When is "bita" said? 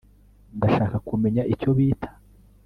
1.77-2.09